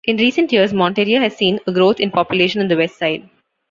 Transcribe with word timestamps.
In 0.05 0.17
recent 0.17 0.51
years, 0.51 0.73
Monteria 0.73 1.19
has 1.19 1.37
seen 1.37 1.59
a 1.67 1.71
growth 1.71 1.99
in 1.99 2.09
population 2.09 2.59
on 2.59 2.67
the 2.69 2.75
west 2.75 2.97
side. 2.97 3.29